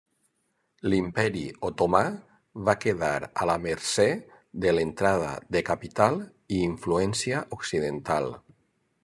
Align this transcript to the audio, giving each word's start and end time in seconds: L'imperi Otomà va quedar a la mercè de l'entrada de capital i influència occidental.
L'imperi 0.91 1.43
Otomà 1.67 2.01
va 2.69 2.75
quedar 2.85 3.11
a 3.43 3.47
la 3.51 3.59
mercè 3.67 4.07
de 4.65 4.75
l'entrada 4.79 5.31
de 5.57 5.65
capital 5.71 6.19
i 6.59 6.65
influència 6.71 7.45
occidental. 7.61 8.35